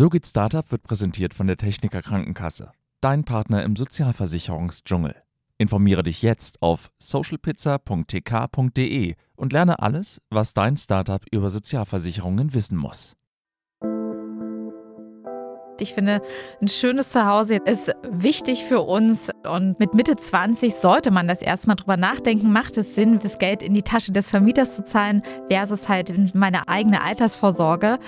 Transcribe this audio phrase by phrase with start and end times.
[0.00, 5.14] So geht Startup wird präsentiert von der Techniker Krankenkasse, dein Partner im Sozialversicherungsdschungel.
[5.58, 13.14] Informiere dich jetzt auf socialpizza.tk.de und lerne alles, was dein Startup über Sozialversicherungen wissen muss.
[15.80, 16.22] Ich finde,
[16.62, 21.76] ein schönes Zuhause ist wichtig für uns und mit Mitte 20 sollte man das erstmal
[21.76, 22.50] drüber nachdenken.
[22.52, 26.68] Macht es Sinn, das Geld in die Tasche des Vermieters zu zahlen versus halt meine
[26.68, 27.98] eigene Altersvorsorge?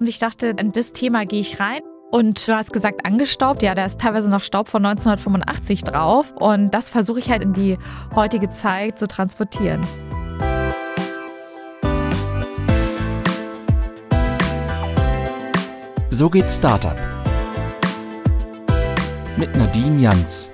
[0.00, 1.82] Und ich dachte, in das Thema gehe ich rein.
[2.10, 3.62] Und du hast gesagt, angestaubt.
[3.62, 6.32] Ja, da ist teilweise noch Staub von 1985 drauf.
[6.38, 7.78] Und das versuche ich halt in die
[8.14, 9.84] heutige Zeit zu transportieren.
[16.10, 16.96] So geht Startup.
[19.36, 20.52] Mit Nadine Janz.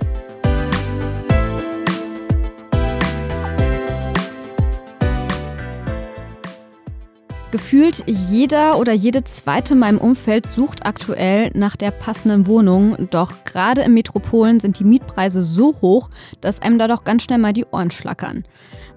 [7.51, 13.09] Gefühlt jeder oder jede zweite in meinem Umfeld sucht aktuell nach der passenden Wohnung.
[13.09, 17.39] Doch gerade in Metropolen sind die Mietpreise so hoch, dass einem da doch ganz schnell
[17.39, 18.45] mal die Ohren schlackern.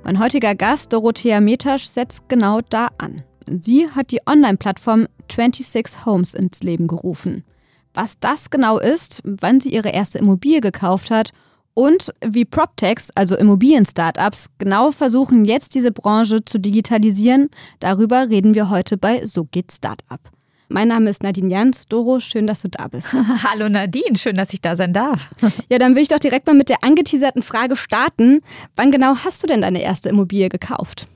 [0.04, 3.24] Mein heutiger Gast, Dorothea Metasch, setzt genau da an.
[3.48, 7.44] Sie hat die Online-Plattform 26 Homes ins Leben gerufen.
[7.92, 11.32] Was das genau ist, wann sie ihre erste Immobilie gekauft hat
[11.74, 18.70] und wie PropTechs, also Immobilien-Startups, genau versuchen jetzt diese Branche zu digitalisieren, darüber reden wir
[18.70, 20.20] heute bei So geht Startup.
[20.68, 21.86] Mein Name ist Nadine Jans.
[21.88, 23.12] Doro, schön, dass du da bist.
[23.42, 25.28] Hallo Nadine, schön, dass ich da sein darf.
[25.68, 28.40] ja, dann will ich doch direkt mal mit der angeteaserten Frage starten.
[28.74, 31.06] Wann genau hast du denn deine erste Immobilie gekauft?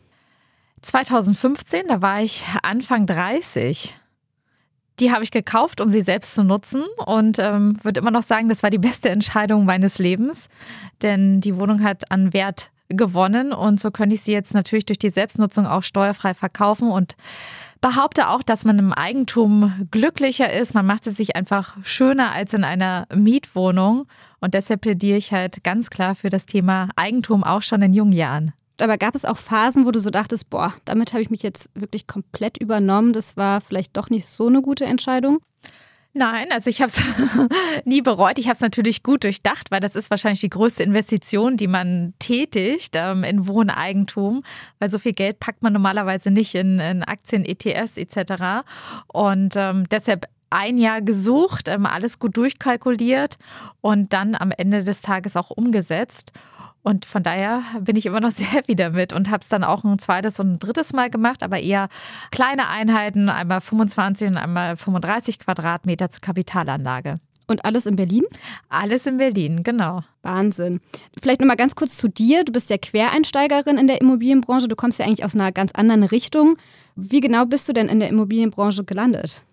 [0.83, 3.97] 2015, da war ich Anfang 30.
[5.01, 8.49] Die habe ich gekauft, um sie selbst zu nutzen und ähm, würde immer noch sagen,
[8.49, 10.49] das war die beste Entscheidung meines Lebens,
[11.03, 14.99] denn die Wohnung hat an Wert gewonnen und so könnte ich sie jetzt natürlich durch
[14.99, 17.17] die Selbstnutzung auch steuerfrei verkaufen und
[17.81, 20.75] behaupte auch, dass man im Eigentum glücklicher ist.
[20.75, 24.07] Man macht es sich einfach schöner als in einer Mietwohnung
[24.41, 28.13] und deshalb plädiere ich halt ganz klar für das Thema Eigentum auch schon in jungen
[28.13, 31.43] Jahren aber gab es auch Phasen, wo du so dachtest, boah, damit habe ich mich
[31.43, 33.13] jetzt wirklich komplett übernommen.
[33.13, 35.39] Das war vielleicht doch nicht so eine gute Entscheidung?
[36.15, 37.03] Nein, also ich habe es
[37.85, 38.39] nie bereut.
[38.39, 42.15] Ich habe es natürlich gut durchdacht, weil das ist wahrscheinlich die größte Investition, die man
[42.19, 44.43] tätigt ähm, in Wohneigentum,
[44.79, 48.65] weil so viel Geld packt man normalerweise nicht in, in Aktien, ETFs etc.
[49.07, 53.39] Und ähm, deshalb ein Jahr gesucht, ähm, alles gut durchkalkuliert
[53.81, 56.33] und dann am Ende des Tages auch umgesetzt.
[56.83, 59.85] Und von daher bin ich immer noch sehr happy damit und habe es dann auch
[59.85, 61.89] ein zweites und ein drittes Mal gemacht, aber eher
[62.31, 67.17] kleine Einheiten, einmal 25 und einmal 35 Quadratmeter zur Kapitalanlage.
[67.51, 68.25] Und alles in Berlin?
[68.69, 70.03] Alles in Berlin, genau.
[70.23, 70.81] Wahnsinn.
[71.19, 72.45] Vielleicht nochmal ganz kurz zu dir.
[72.45, 74.69] Du bist ja Quereinsteigerin in der Immobilienbranche.
[74.69, 76.59] Du kommst ja eigentlich aus einer ganz anderen Richtung.
[76.95, 79.45] Wie genau bist du denn in der Immobilienbranche gelandet?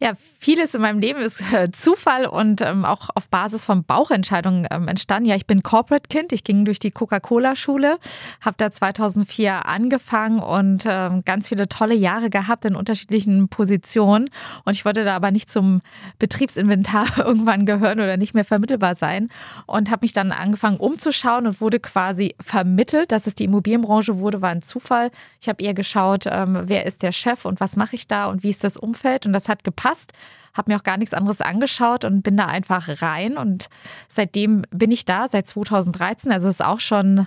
[0.00, 4.68] Ja, vieles in meinem Leben ist äh, Zufall und ähm, auch auf Basis von Bauchentscheidungen
[4.70, 5.28] ähm, entstanden.
[5.28, 6.32] Ja, ich bin Corporate-Kind.
[6.32, 7.98] Ich ging durch die Coca-Cola-Schule,
[8.40, 14.28] habe da 2004 angefangen und ähm, ganz viele tolle Jahre gehabt in unterschiedlichen Positionen.
[14.64, 15.80] Und ich wollte da aber nicht zum
[16.20, 19.28] Betriebsinventar irgendwann gehören oder nicht mehr vermittelbar sein
[19.66, 23.10] und habe mich dann angefangen umzuschauen und wurde quasi vermittelt.
[23.10, 25.10] Dass es die Immobilienbranche wurde, war ein Zufall.
[25.40, 28.44] Ich habe eher geschaut, ähm, wer ist der Chef und was mache ich da und
[28.44, 29.26] wie ist das Umfeld.
[29.26, 30.12] Und das hat gepasst gepasst,
[30.54, 33.36] habe mir auch gar nichts anderes angeschaut und bin da einfach rein.
[33.36, 33.68] Und
[34.08, 37.26] seitdem bin ich da, seit 2013, also ist auch schon ein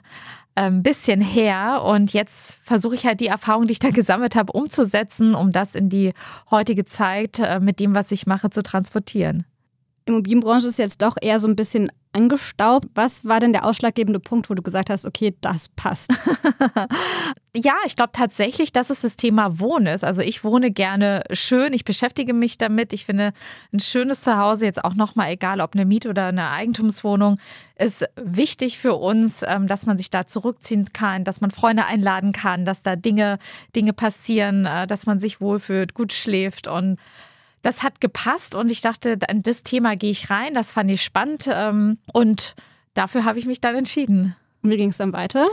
[0.55, 1.83] ähm, bisschen her.
[1.83, 5.75] Und jetzt versuche ich halt die Erfahrung, die ich da gesammelt habe, umzusetzen, um das
[5.75, 6.13] in die
[6.49, 9.45] heutige Zeit äh, mit dem, was ich mache, zu transportieren.
[10.05, 12.87] Immobilienbranche ist jetzt doch eher so ein bisschen angestaubt.
[12.93, 16.13] Was war denn der ausschlaggebende Punkt, wo du gesagt hast, okay, das passt?
[17.55, 20.03] ja, ich glaube tatsächlich, dass es das Thema Wohnen ist.
[20.03, 22.93] Also ich wohne gerne schön, ich beschäftige mich damit.
[22.93, 23.33] Ich finde
[23.71, 27.37] ein schönes Zuhause jetzt auch nochmal, egal ob eine Miet- oder eine Eigentumswohnung,
[27.77, 32.31] ist wichtig für uns, ähm, dass man sich da zurückziehen kann, dass man Freunde einladen
[32.31, 33.39] kann, dass da Dinge,
[33.75, 36.97] Dinge passieren, äh, dass man sich wohlfühlt, gut schläft und
[37.61, 40.53] das hat gepasst und ich dachte, in das Thema gehe ich rein.
[40.53, 42.55] Das fand ich spannend ähm, und
[42.93, 44.35] dafür habe ich mich dann entschieden.
[44.61, 45.47] Und wie ging es dann weiter?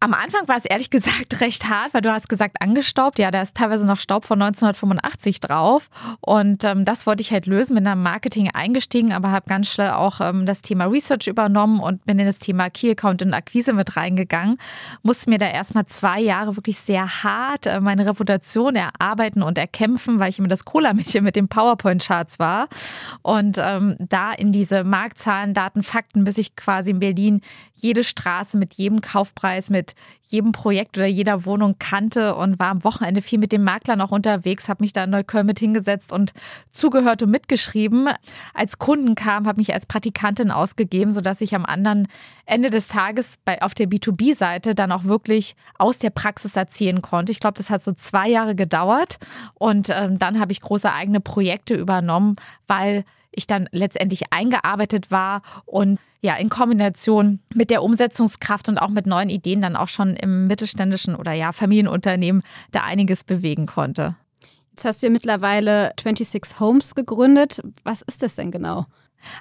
[0.00, 3.18] Am Anfang war es ehrlich gesagt recht hart, weil du hast gesagt angestaubt.
[3.18, 5.90] Ja, da ist teilweise noch Staub von 1985 drauf.
[6.20, 9.90] Und ähm, das wollte ich halt lösen, bin dann Marketing eingestiegen, aber habe ganz schnell
[9.90, 13.72] auch ähm, das Thema Research übernommen und bin in das Thema Key Account und Akquise
[13.72, 14.58] mit reingegangen.
[15.02, 20.20] Musste mir da erstmal zwei Jahre wirklich sehr hart äh, meine Reputation erarbeiten und erkämpfen,
[20.20, 22.68] weil ich immer das Cola-Mädchen mit den PowerPoint-Charts war.
[23.22, 27.40] Und ähm, da in diese Marktzahlen, Daten, Fakten, bis ich quasi in Berlin
[27.80, 32.70] jede Straße mit jedem Kaufpreis, mit mit jedem Projekt oder jeder Wohnung kannte und war
[32.70, 36.12] am Wochenende viel mit dem Makler noch unterwegs, habe mich da in Neukölln mit hingesetzt
[36.12, 36.32] und
[36.70, 38.10] zugehört und mitgeschrieben.
[38.54, 42.08] Als Kunden kam, habe mich als Praktikantin ausgegeben, sodass ich am anderen
[42.44, 47.32] Ende des Tages bei, auf der B2B-Seite dann auch wirklich aus der Praxis erzählen konnte.
[47.32, 49.18] Ich glaube, das hat so zwei Jahre gedauert
[49.54, 52.36] und ähm, dann habe ich große eigene Projekte übernommen,
[52.66, 58.88] weil ich dann letztendlich eingearbeitet war und ja, in Kombination mit der Umsetzungskraft und auch
[58.88, 62.42] mit neuen Ideen dann auch schon im mittelständischen oder ja, Familienunternehmen
[62.72, 64.16] da einiges bewegen konnte.
[64.70, 67.60] Jetzt hast du ja mittlerweile 26 Homes gegründet.
[67.84, 68.86] Was ist das denn genau?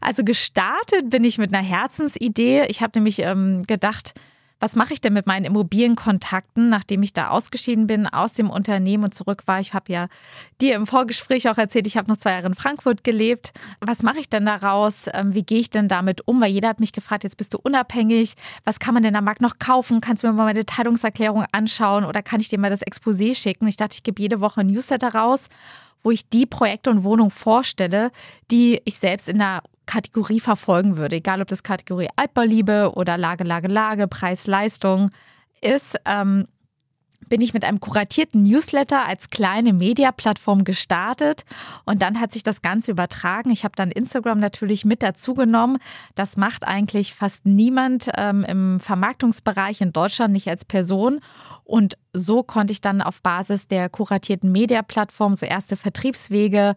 [0.02, 2.66] Also gestartet bin ich mit einer Herzensidee.
[2.68, 4.14] Ich habe nämlich ähm, gedacht,
[4.60, 9.04] was mache ich denn mit meinen Immobilienkontakten, nachdem ich da ausgeschieden bin aus dem Unternehmen
[9.04, 9.60] und zurück war?
[9.60, 10.08] Ich habe ja
[10.62, 13.54] dir im Vorgespräch auch erzählt, ich habe noch zwei Jahre in Frankfurt gelebt.
[13.82, 15.08] Was mache ich denn daraus?
[15.14, 16.42] Ähm, wie gehe ich denn damit um?
[16.42, 18.34] Weil jeder hat mich gefragt, jetzt bist du unabhängig.
[18.64, 20.02] Was kann man denn am Markt noch kaufen?
[20.02, 23.68] Kannst du mir mal meine Teilungserklärung anschauen oder kann ich dir mal das Exposé schicken?
[23.68, 25.50] Ich dachte, ich gebe jede Woche ein Newsletter raus
[26.04, 28.12] wo ich die Projekte und Wohnungen vorstelle,
[28.50, 33.44] die ich selbst in der Kategorie verfolgen würde, egal ob das Kategorie Altbauliebe oder Lage,
[33.44, 35.10] Lage, Lage, Preis, Leistung
[35.62, 36.46] ist, ähm,
[37.30, 41.44] bin ich mit einem kuratierten Newsletter als kleine Mediaplattform gestartet
[41.86, 43.50] und dann hat sich das Ganze übertragen.
[43.50, 45.78] Ich habe dann Instagram natürlich mit dazu genommen.
[46.16, 51.20] Das macht eigentlich fast niemand ähm, im Vermarktungsbereich in Deutschland nicht als Person.
[51.64, 56.76] Und so konnte ich dann auf Basis der kuratierten Mediaplattform so erste Vertriebswege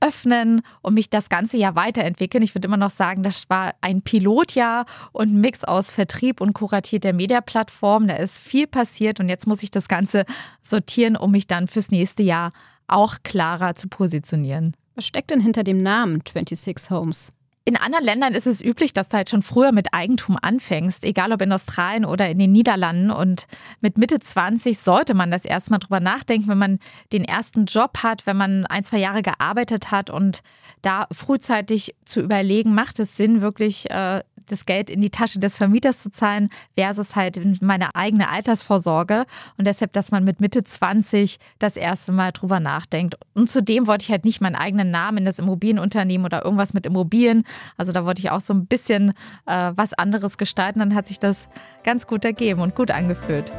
[0.00, 2.42] öffnen und mich das ganze Jahr weiterentwickeln.
[2.42, 6.52] Ich würde immer noch sagen, das war ein Pilotjahr und ein Mix aus Vertrieb und
[6.52, 8.08] kuratierter Mediaplattform.
[8.08, 10.24] Da ist viel passiert und jetzt muss ich das Ganze
[10.62, 12.50] sortieren, um mich dann fürs nächste Jahr
[12.88, 14.76] auch klarer zu positionieren.
[14.94, 17.32] Was steckt denn hinter dem Namen 26 Homes?
[17.68, 21.32] In anderen Ländern ist es üblich, dass du halt schon früher mit Eigentum anfängst, egal
[21.32, 23.10] ob in Australien oder in den Niederlanden.
[23.10, 23.48] Und
[23.80, 26.78] mit Mitte 20 sollte man das erstmal drüber nachdenken, wenn man
[27.12, 30.44] den ersten Job hat, wenn man ein, zwei Jahre gearbeitet hat und
[30.82, 35.58] da frühzeitig zu überlegen, macht es Sinn, wirklich äh, das Geld in die Tasche des
[35.58, 39.24] Vermieters zu zahlen, versus halt meine eigene Altersvorsorge.
[39.58, 43.16] Und deshalb, dass man mit Mitte 20 das erste Mal drüber nachdenkt.
[43.34, 46.86] Und zudem wollte ich halt nicht meinen eigenen Namen in das Immobilienunternehmen oder irgendwas mit
[46.86, 47.44] Immobilien.
[47.76, 49.10] Also da wollte ich auch so ein bisschen
[49.46, 50.78] äh, was anderes gestalten.
[50.78, 51.48] Dann hat sich das
[51.84, 53.52] ganz gut ergeben und gut angefühlt.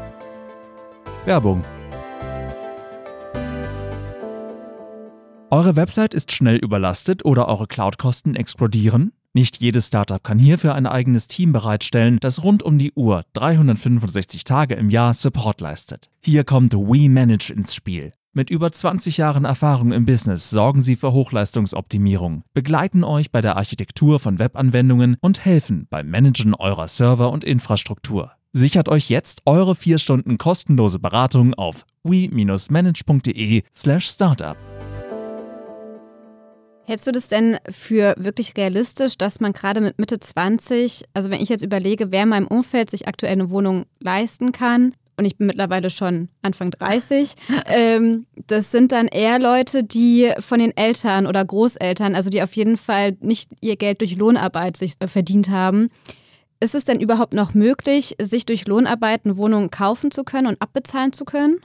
[1.25, 1.63] Werbung.
[5.50, 9.13] Eure Website ist schnell überlastet oder eure Cloud-Kosten explodieren?
[9.38, 14.45] Nicht jedes Startup kann hierfür ein eigenes Team bereitstellen, das rund um die Uhr 365
[14.45, 16.10] Tage im Jahr Support leistet.
[16.24, 18.13] Hier kommt WeManage ins Spiel.
[18.34, 23.57] Mit über 20 Jahren Erfahrung im Business sorgen sie für Hochleistungsoptimierung, begleiten euch bei der
[23.57, 28.31] Architektur von Webanwendungen und helfen beim Managen eurer Server und Infrastruktur.
[28.54, 34.57] Sichert euch jetzt eure 4 Stunden kostenlose Beratung auf we-manage.de/startup.
[36.88, 41.42] Hältst du das denn für wirklich realistisch, dass man gerade mit Mitte 20, also wenn
[41.42, 45.36] ich jetzt überlege, wer in meinem Umfeld sich aktuell eine Wohnung leisten kann, und ich
[45.36, 47.34] bin mittlerweile schon Anfang 30,
[47.66, 52.54] ähm, das sind dann eher Leute, die von den Eltern oder Großeltern, also die auf
[52.56, 55.89] jeden Fall nicht ihr Geld durch Lohnarbeit sich äh, verdient haben.
[56.62, 60.62] Ist es denn überhaupt noch möglich, sich durch Lohnarbeit eine Wohnung kaufen zu können und
[60.62, 61.60] abbezahlen zu können?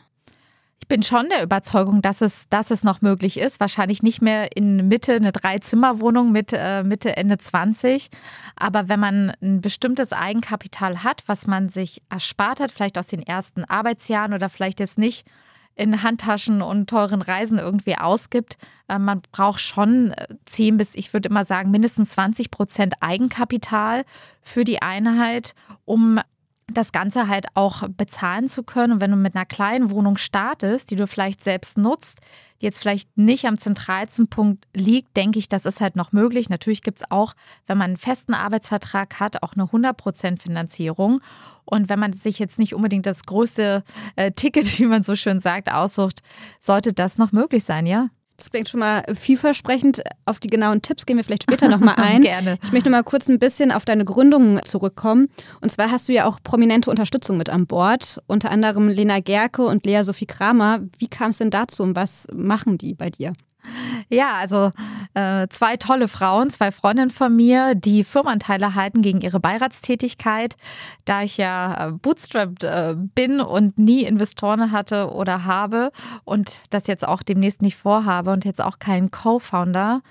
[0.82, 3.60] Ich bin schon der Überzeugung, dass es, dass es noch möglich ist.
[3.60, 8.10] Wahrscheinlich nicht mehr in Mitte eine Dreizimmerwohnung mit äh, Mitte, Ende 20.
[8.56, 13.22] Aber wenn man ein bestimmtes Eigenkapital hat, was man sich erspart hat, vielleicht aus den
[13.22, 15.24] ersten Arbeitsjahren oder vielleicht jetzt nicht
[15.76, 18.56] in Handtaschen und teuren Reisen irgendwie ausgibt.
[18.88, 20.12] Äh, man braucht schon
[20.46, 24.04] 10 äh, bis, ich würde immer sagen, mindestens 20 Prozent Eigenkapital
[24.42, 25.54] für die Einheit,
[25.84, 26.18] um
[26.68, 28.94] das Ganze halt auch bezahlen zu können.
[28.94, 32.20] Und wenn du mit einer kleinen Wohnung startest, die du vielleicht selbst nutzt,
[32.60, 36.48] die jetzt vielleicht nicht am zentralsten Punkt liegt, denke ich, das ist halt noch möglich.
[36.48, 37.34] Natürlich gibt es auch,
[37.66, 41.20] wenn man einen festen Arbeitsvertrag hat, auch eine 100% Finanzierung.
[41.64, 43.82] Und wenn man sich jetzt nicht unbedingt das größte
[44.16, 46.22] äh, Ticket, wie man so schön sagt, aussucht,
[46.60, 48.08] sollte das noch möglich sein, ja?
[48.42, 50.02] Das klingt schon mal vielversprechend.
[50.24, 52.22] Auf die genauen Tipps gehen wir vielleicht später nochmal ein.
[52.22, 52.58] Gerne.
[52.60, 55.28] Ich möchte mal kurz ein bisschen auf deine Gründung zurückkommen.
[55.60, 58.20] Und zwar hast du ja auch prominente Unterstützung mit an Bord.
[58.26, 60.80] Unter anderem Lena Gerke und Lea Sophie Kramer.
[60.98, 63.32] Wie kam es denn dazu und was machen die bei dir?
[64.08, 64.70] Ja, also
[65.14, 70.56] äh, zwei tolle Frauen, zwei Freundinnen von mir, die Firmenanteile halten gegen ihre Beiratstätigkeit.
[71.04, 75.92] Da ich ja äh, bootstrapped äh, bin und nie Investoren hatte oder habe
[76.24, 80.02] und das jetzt auch demnächst nicht vorhabe und jetzt auch keinen Co-Founder,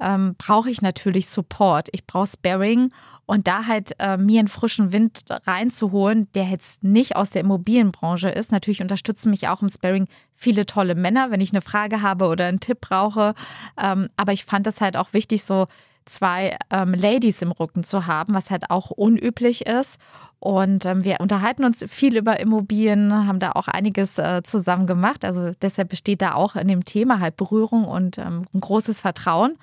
[0.00, 1.88] ähm, brauche ich natürlich Support.
[1.92, 2.90] Ich brauche Sparring
[3.30, 8.28] und da halt äh, mir einen frischen Wind reinzuholen, der jetzt nicht aus der Immobilienbranche
[8.28, 8.50] ist.
[8.50, 12.46] Natürlich unterstützen mich auch im Sparring viele tolle Männer, wenn ich eine Frage habe oder
[12.46, 13.34] einen Tipp brauche.
[13.80, 15.68] Ähm, aber ich fand es halt auch wichtig, so
[16.06, 20.00] zwei ähm, Ladies im Rücken zu haben, was halt auch unüblich ist.
[20.40, 25.24] Und ähm, wir unterhalten uns viel über Immobilien, haben da auch einiges äh, zusammen gemacht.
[25.24, 29.56] Also deshalb besteht da auch in dem Thema halt Berührung und ähm, ein großes Vertrauen.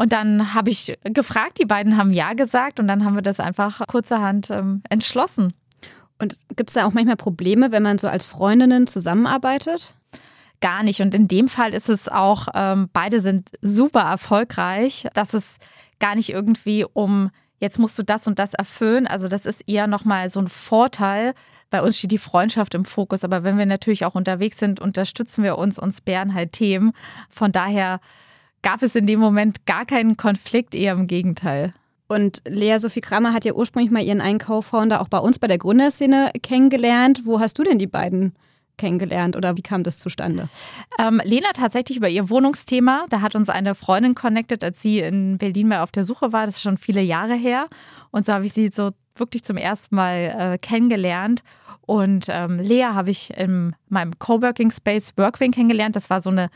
[0.00, 3.38] Und dann habe ich gefragt, die beiden haben Ja gesagt und dann haben wir das
[3.38, 5.52] einfach kurzerhand ähm, entschlossen.
[6.18, 9.92] Und gibt es da auch manchmal Probleme, wenn man so als Freundinnen zusammenarbeitet?
[10.62, 11.02] Gar nicht.
[11.02, 15.58] Und in dem Fall ist es auch, ähm, beide sind super erfolgreich, dass es
[15.98, 17.28] gar nicht irgendwie um,
[17.58, 19.06] jetzt musst du das und das erfüllen.
[19.06, 21.34] Also das ist eher nochmal so ein Vorteil.
[21.68, 25.44] Bei uns steht die Freundschaft im Fokus, aber wenn wir natürlich auch unterwegs sind, unterstützen
[25.44, 26.92] wir uns und sperren halt Themen.
[27.28, 28.00] Von daher
[28.62, 31.70] gab es in dem Moment gar keinen Konflikt, eher im Gegenteil.
[32.08, 35.46] Und Lea Sophie Kramer hat ja ursprünglich mal ihren einen Co-Founder auch bei uns bei
[35.46, 37.22] der Gründerszene kennengelernt.
[37.24, 38.34] Wo hast du denn die beiden
[38.78, 40.48] kennengelernt oder wie kam das zustande?
[40.98, 43.06] Ähm, Lena tatsächlich über ihr Wohnungsthema.
[43.10, 46.46] Da hat uns eine Freundin connected, als sie in Berlin mal auf der Suche war.
[46.46, 47.68] Das ist schon viele Jahre her.
[48.10, 51.42] Und so habe ich sie so wirklich zum ersten Mal äh, kennengelernt.
[51.82, 55.94] Und ähm, Lea habe ich in meinem Coworking Space Workwing kennengelernt.
[55.94, 56.50] Das war so eine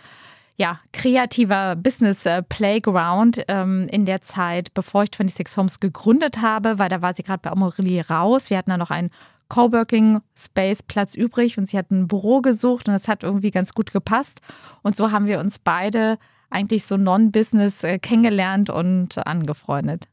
[0.56, 6.78] ja, kreativer Business äh, Playground ähm, in der Zeit, bevor ich 26 Homes gegründet habe,
[6.78, 8.50] weil da war sie gerade bei Amorelie raus.
[8.50, 9.10] Wir hatten da noch einen
[9.48, 13.72] Coworking Space Platz übrig und sie hat ein Büro gesucht und das hat irgendwie ganz
[13.74, 14.40] gut gepasst.
[14.82, 16.18] Und so haben wir uns beide
[16.50, 20.06] eigentlich so non-business äh, kennengelernt und angefreundet.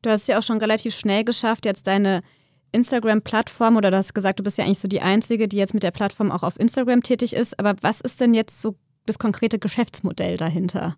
[0.00, 2.20] Du hast ja auch schon relativ schnell geschafft, jetzt deine
[2.72, 5.82] Instagram-Plattform oder du hast gesagt, du bist ja eigentlich so die Einzige, die jetzt mit
[5.82, 7.58] der Plattform auch auf Instagram tätig ist.
[7.58, 8.76] Aber was ist denn jetzt so
[9.06, 10.96] das konkrete Geschäftsmodell dahinter?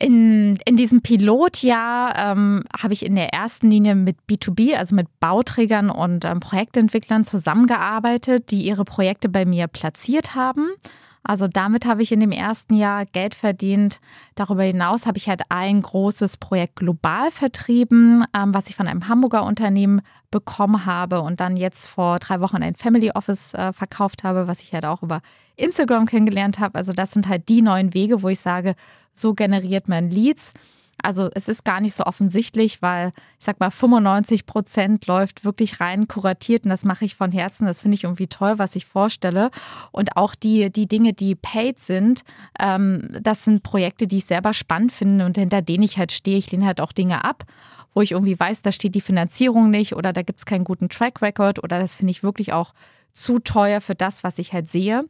[0.00, 5.08] In, in diesem Pilotjahr ähm, habe ich in der ersten Linie mit B2B, also mit
[5.18, 10.70] Bauträgern und ähm, Projektentwicklern zusammengearbeitet, die ihre Projekte bei mir platziert haben.
[11.22, 14.00] Also damit habe ich in dem ersten Jahr Geld verdient.
[14.34, 19.08] Darüber hinaus habe ich halt ein großes Projekt global vertrieben, ähm, was ich von einem
[19.08, 24.24] Hamburger Unternehmen bekommen habe und dann jetzt vor drei Wochen ein Family Office äh, verkauft
[24.24, 25.20] habe, was ich halt auch über
[25.56, 26.76] Instagram kennengelernt habe.
[26.76, 28.74] Also das sind halt die neuen Wege, wo ich sage,
[29.12, 30.54] so generiert man Leads.
[31.08, 35.80] Also es ist gar nicht so offensichtlich, weil ich sag mal 95 Prozent läuft wirklich
[35.80, 37.66] rein kuratiert und das mache ich von Herzen.
[37.66, 39.50] Das finde ich irgendwie toll, was ich vorstelle.
[39.90, 42.24] Und auch die, die Dinge, die paid sind,
[42.60, 46.36] ähm, das sind Projekte, die ich selber spannend finde und hinter denen ich halt stehe.
[46.36, 47.44] Ich lehne halt auch Dinge ab
[47.94, 50.88] wo ich irgendwie weiß, da steht die Finanzierung nicht oder da gibt es keinen guten
[50.88, 52.72] Track Record oder das finde ich wirklich auch
[53.12, 55.00] zu teuer für das, was ich halt sehe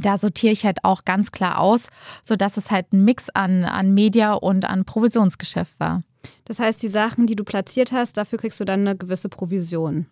[0.00, 1.88] da sortiere ich halt auch ganz klar aus,
[2.24, 6.02] sodass es halt ein Mix an, an Media und an Provisionsgeschäft war.
[6.44, 10.06] Das heißt, die Sachen, die du platziert hast, dafür kriegst du dann eine gewisse Provision.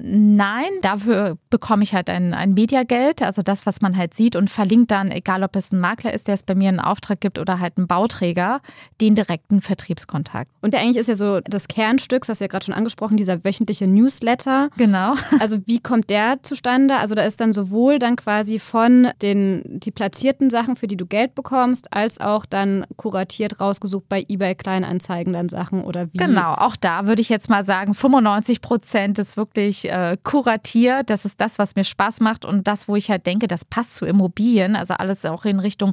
[0.00, 4.48] Nein, dafür bekomme ich halt ein, ein Mediageld, also das, was man halt sieht und
[4.48, 7.38] verlinkt dann, egal ob es ein Makler ist, der es bei mir einen Auftrag gibt
[7.38, 8.60] oder halt ein Bauträger,
[9.00, 10.50] den direkten Vertriebskontakt.
[10.62, 13.16] Und der eigentlich ist ja so das Kernstück, das hast du ja gerade schon angesprochen,
[13.16, 14.70] dieser wöchentliche Newsletter.
[14.76, 15.14] Genau.
[15.40, 16.98] Also wie kommt der zustande?
[16.98, 21.04] Also da ist dann sowohl dann quasi von den die platzierten Sachen, für die du
[21.04, 26.18] Geld bekommst, als auch dann kuratiert rausgesucht bei eBay Kleinanzeigen dann Sachen oder wie?
[26.18, 31.02] Genau, auch da würde ich jetzt mal sagen, 95 Prozent ist wirklich äh, kuratiere.
[31.04, 33.96] Das ist das, was mir Spaß macht und das, wo ich halt denke, das passt
[33.96, 34.76] zu Immobilien.
[34.76, 35.92] Also alles auch in Richtung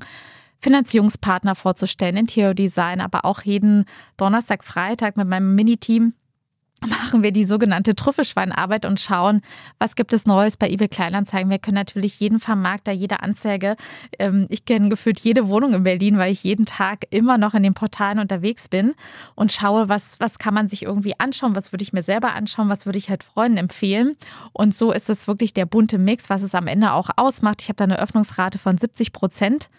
[0.60, 3.86] Finanzierungspartner vorzustellen, Interior-Design, aber auch jeden
[4.18, 6.14] Donnerstag, Freitag mit meinem Mini-Team
[6.88, 9.42] machen wir die sogenannte Trüffelschweinarbeit und schauen,
[9.80, 11.50] was gibt es Neues bei eBay Kleinanzeigen.
[11.50, 13.76] Wir können natürlich jeden Vermarkter, jede Anzeige,
[14.18, 17.64] ähm, ich kenne gefühlt jede Wohnung in Berlin, weil ich jeden Tag immer noch in
[17.64, 18.94] den Portalen unterwegs bin
[19.36, 22.70] und schaue, was, was kann man sich irgendwie anschauen, was würde ich mir selber anschauen,
[22.70, 24.16] was würde ich halt Freunden empfehlen.
[24.54, 27.62] Und so ist es wirklich der bunte Mix, was es am Ende auch ausmacht.
[27.62, 29.70] Ich habe da eine Öffnungsrate von 70 Prozent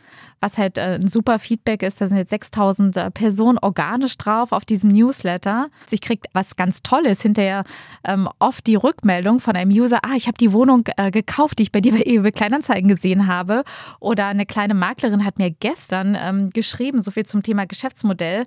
[0.41, 2.01] was halt äh, ein super Feedback ist.
[2.01, 5.69] Da sind jetzt 6000 äh, Personen organisch drauf auf diesem Newsletter.
[5.91, 6.90] Ich kriege was ganz Tolles
[7.23, 7.65] hinterher
[8.05, 11.65] ähm, oft die Rückmeldung von einem User, ah, ich habe die Wohnung äh, gekauft, die
[11.65, 13.65] ich bei dir bei eBay Kleinanzeigen gesehen habe.
[14.01, 18.45] Oder eine kleine Maklerin hat mir gestern ähm, geschrieben, so viel zum Thema Geschäftsmodell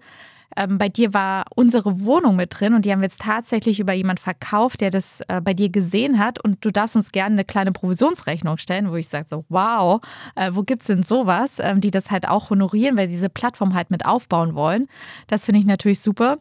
[0.55, 3.93] ähm, bei dir war unsere Wohnung mit drin und die haben wir jetzt tatsächlich über
[3.93, 7.45] jemanden verkauft, der das äh, bei dir gesehen hat und du darfst uns gerne eine
[7.45, 9.99] kleine Provisionsrechnung stellen, wo ich sage so, wow,
[10.35, 13.73] äh, wo gibt es denn sowas, ähm, die das halt auch honorieren, weil diese Plattform
[13.73, 14.85] halt mit aufbauen wollen.
[15.27, 16.35] Das finde ich natürlich super.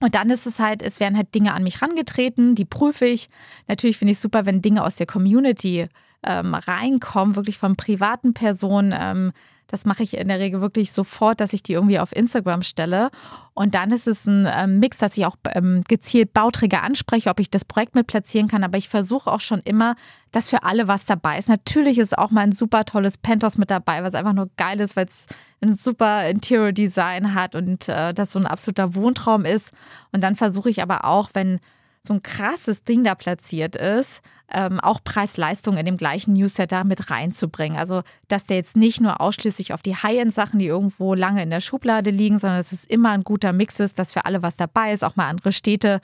[0.00, 3.28] Und dann ist es halt, es werden halt Dinge an mich rangetreten, die prüfe ich.
[3.68, 5.88] Natürlich finde ich es super, wenn Dinge aus der Community
[6.22, 8.94] ähm, reinkommen, wirklich von privaten Personen.
[8.98, 9.32] Ähm,
[9.70, 13.10] das mache ich in der Regel wirklich sofort, dass ich die irgendwie auf Instagram stelle.
[13.54, 17.38] Und dann ist es ein ähm, Mix, dass ich auch ähm, gezielt Bauträger anspreche, ob
[17.38, 18.64] ich das Projekt mit platzieren kann.
[18.64, 19.94] Aber ich versuche auch schon immer,
[20.32, 21.48] dass für alle was dabei ist.
[21.48, 24.96] Natürlich ist auch mal ein super tolles Penthouse mit dabei, was einfach nur geil ist,
[24.96, 25.28] weil es
[25.60, 29.72] ein super Interior Design hat und äh, das so ein absoluter Wohntraum ist.
[30.10, 31.60] Und dann versuche ich aber auch, wenn
[32.02, 37.10] so ein krasses Ding da platziert ist, ähm, auch Preis-Leistung in dem gleichen Newsletter mit
[37.10, 37.78] reinzubringen.
[37.78, 41.60] Also, dass der jetzt nicht nur ausschließlich auf die High-End-Sachen, die irgendwo lange in der
[41.60, 44.92] Schublade liegen, sondern dass es immer ein guter Mix ist, dass für alle was dabei
[44.92, 46.00] ist, auch mal andere Städte.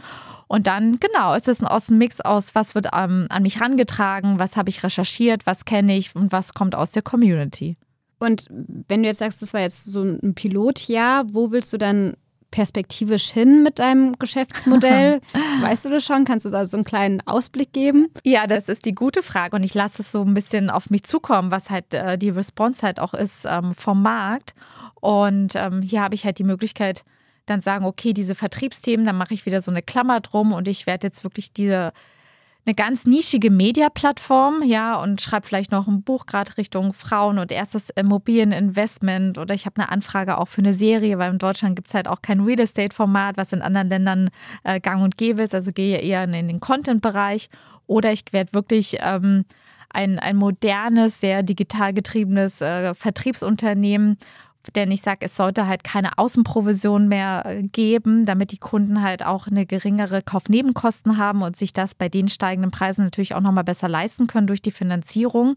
[0.46, 4.38] Und dann, genau, es ist ein aus Mix aus, was wird ähm, an mich rangetragen,
[4.38, 7.74] was habe ich recherchiert, was kenne ich und was kommt aus der Community.
[8.18, 8.48] Und
[8.88, 12.14] wenn du jetzt sagst, das war jetzt so ein Pilotjahr, wo willst du dann
[12.50, 15.20] perspektivisch hin mit deinem Geschäftsmodell?
[15.60, 16.24] weißt du das schon?
[16.24, 18.08] Kannst du da so einen kleinen Ausblick geben?
[18.24, 21.04] Ja, das ist die gute Frage und ich lasse es so ein bisschen auf mich
[21.04, 24.54] zukommen, was halt äh, die Response halt auch ist ähm, vom Markt.
[25.00, 27.04] Und ähm, hier habe ich halt die Möglichkeit,
[27.46, 30.86] dann sagen, okay, diese Vertriebsthemen, dann mache ich wieder so eine Klammer drum und ich
[30.86, 31.92] werde jetzt wirklich diese
[32.66, 37.52] eine ganz nischige Media-Plattform, ja, und schreibe vielleicht noch ein Buch gerade Richtung Frauen und
[37.52, 39.38] erstes Immobilieninvestment.
[39.38, 42.08] Oder ich habe eine Anfrage auch für eine Serie, weil in Deutschland gibt es halt
[42.08, 44.30] auch kein Real Estate-Format, was in anderen Ländern
[44.64, 47.50] äh, gang und gäbe ist, also gehe eher in, in den Content-Bereich.
[47.86, 49.44] Oder ich werde wirklich ähm,
[49.90, 54.18] ein, ein modernes, sehr digital getriebenes äh, Vertriebsunternehmen,
[54.74, 59.24] denn ich sage, es sollte halt keine Außenprovision mehr äh, geben, damit die Kunden halt
[59.24, 63.64] auch eine geringere Kaufnebenkosten haben und sich das bei den steigenden Preisen natürlich auch nochmal
[63.64, 65.54] besser leisten können durch die Finanzierung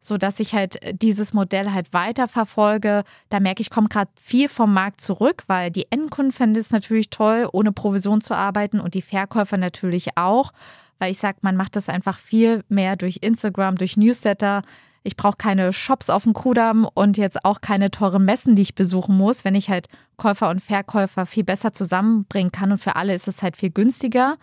[0.00, 3.04] so dass ich halt dieses Modell halt weiterverfolge.
[3.30, 7.10] Da merke ich, kommt gerade viel vom Markt zurück, weil die Endkunden finden es natürlich
[7.10, 10.52] toll, ohne Provision zu arbeiten und die Verkäufer natürlich auch,
[10.98, 14.62] weil ich sage, man macht das einfach viel mehr durch Instagram, durch Newsletter,
[15.02, 18.74] ich brauche keine Shops auf dem Kudamm und jetzt auch keine teuren Messen, die ich
[18.74, 23.14] besuchen muss, wenn ich halt Käufer und Verkäufer viel besser zusammenbringen kann und für alle
[23.14, 24.36] ist es halt viel günstiger.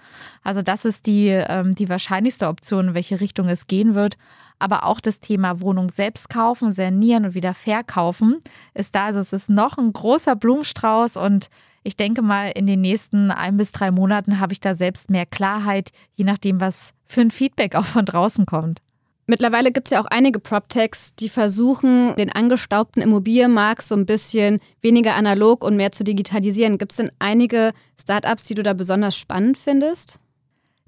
[0.43, 4.15] Also das ist die, ähm, die wahrscheinlichste Option, in welche Richtung es gehen wird.
[4.57, 8.41] Aber auch das Thema Wohnung selbst kaufen, sanieren und wieder verkaufen
[8.73, 9.05] ist da.
[9.05, 11.49] Also es ist noch ein großer Blumenstrauß und
[11.83, 15.27] ich denke mal, in den nächsten ein bis drei Monaten habe ich da selbst mehr
[15.27, 18.81] Klarheit, je nachdem, was für ein Feedback auch von draußen kommt.
[19.27, 24.59] Mittlerweile gibt es ja auch einige PropTechs, die versuchen, den angestaubten Immobilienmarkt so ein bisschen
[24.81, 26.77] weniger analog und mehr zu digitalisieren.
[26.77, 30.19] Gibt es denn einige Startups, die du da besonders spannend findest?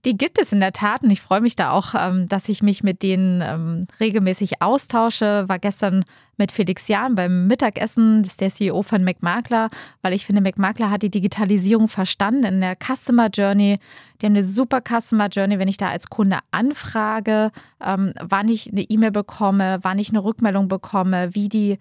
[0.07, 2.63] Die gibt es in der Tat und ich freue mich da auch, ähm, dass ich
[2.63, 5.43] mich mit denen ähm, regelmäßig austausche.
[5.49, 6.05] War gestern
[6.37, 9.67] mit Felix Jahn beim Mittagessen, das ist der CEO von McMakler,
[10.01, 13.79] weil ich finde, McMakler hat die Digitalisierung verstanden in der Customer Journey.
[14.21, 17.51] Die haben eine super Customer Journey, wenn ich da als Kunde anfrage,
[17.85, 21.79] ähm, wann ich eine E-Mail bekomme, wann ich eine Rückmeldung bekomme, wie die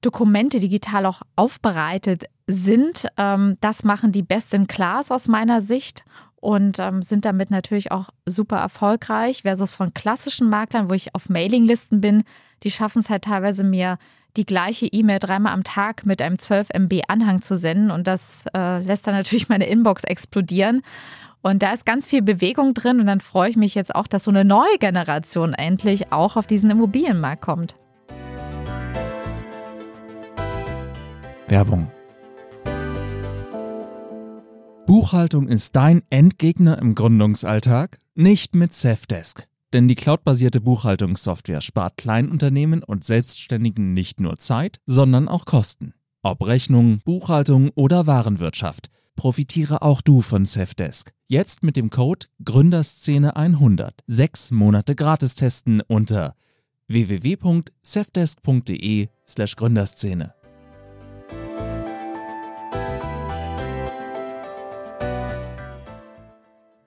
[0.00, 3.06] Dokumente digital auch aufbereitet sind.
[3.16, 6.04] das machen die Best in Class aus meiner Sicht
[6.44, 11.30] und ähm, sind damit natürlich auch super erfolgreich versus von klassischen Maklern, wo ich auf
[11.30, 12.22] Mailinglisten bin.
[12.64, 13.96] Die schaffen es halt teilweise mir
[14.36, 18.44] die gleiche E-Mail dreimal am Tag mit einem 12 MB Anhang zu senden und das
[18.54, 20.82] äh, lässt dann natürlich meine Inbox explodieren.
[21.40, 24.24] Und da ist ganz viel Bewegung drin und dann freue ich mich jetzt auch, dass
[24.24, 27.74] so eine neue Generation endlich auch auf diesen Immobilienmarkt kommt.
[31.48, 31.90] Werbung
[34.94, 37.98] Buchhaltung ist dein Endgegner im Gründungsalltag?
[38.14, 39.48] Nicht mit Safdesk.
[39.72, 45.94] Denn die cloudbasierte Buchhaltungssoftware spart Kleinunternehmen und Selbstständigen nicht nur Zeit, sondern auch Kosten.
[46.22, 48.88] Ob Rechnung, Buchhaltung oder Warenwirtschaft.
[49.16, 51.12] Profitiere auch du von Safdesk.
[51.26, 53.94] Jetzt mit dem Code Gründerszene100.
[54.06, 56.36] Sechs Monate gratis testen unter
[56.86, 59.08] www.safdesk.de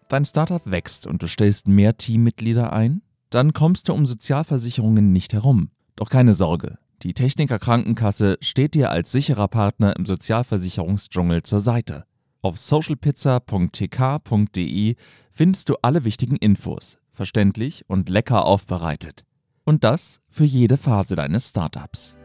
[0.10, 3.02] Dein Startup wächst und du stellst mehr Teammitglieder ein?
[3.30, 5.70] Dann kommst du um Sozialversicherungen nicht herum.
[5.98, 12.06] Doch keine Sorge, die Techniker Krankenkasse steht dir als sicherer Partner im Sozialversicherungsdschungel zur Seite.
[12.42, 14.96] Auf socialpizza.tk.de
[15.32, 19.26] findest du alle wichtigen Infos, verständlich und lecker aufbereitet.
[19.66, 22.16] Und das für jede Phase deines Startups.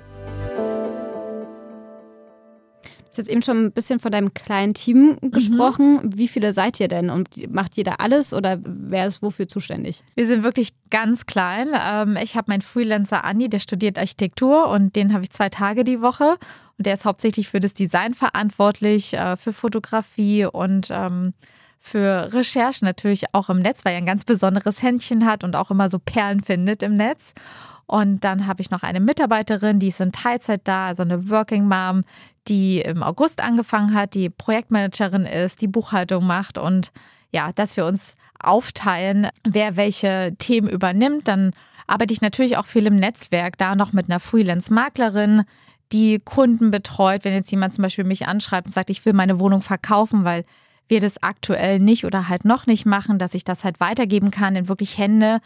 [3.12, 5.30] Hast jetzt eben schon ein bisschen von deinem kleinen Team mhm.
[5.32, 5.94] gesprochen.
[6.02, 6.18] Mhm.
[6.18, 10.02] Wie viele seid ihr denn und macht jeder alles oder wer ist wofür zuständig?
[10.14, 11.68] Wir sind wirklich ganz klein.
[11.78, 15.84] Ähm, ich habe meinen Freelancer Andi, der studiert Architektur und den habe ich zwei Tage
[15.84, 16.36] die Woche.
[16.78, 21.34] Und der ist hauptsächlich für das Design verantwortlich, äh, für Fotografie und ähm,
[21.78, 25.70] für Recherchen natürlich auch im Netz, weil er ein ganz besonderes Händchen hat und auch
[25.70, 27.34] immer so Perlen findet im Netz.
[27.86, 31.68] Und dann habe ich noch eine Mitarbeiterin, die ist in Teilzeit da, also eine Working
[31.68, 32.04] Mom,
[32.48, 36.92] die im August angefangen hat, die Projektmanagerin ist, die Buchhaltung macht und
[37.32, 41.28] ja, dass wir uns aufteilen, wer welche Themen übernimmt.
[41.28, 41.52] Dann
[41.86, 45.44] arbeite ich natürlich auch viel im Netzwerk, da noch mit einer Freelance-Maklerin,
[45.92, 47.24] die Kunden betreut.
[47.24, 50.44] Wenn jetzt jemand zum Beispiel mich anschreibt und sagt, ich will meine Wohnung verkaufen, weil
[50.88, 54.56] wir das aktuell nicht oder halt noch nicht machen, dass ich das halt weitergeben kann
[54.56, 55.40] in wirklich Hände